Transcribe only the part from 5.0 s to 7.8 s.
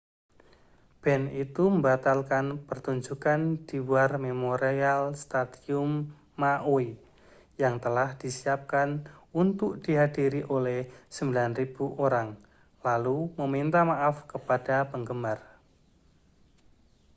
stadium maui yang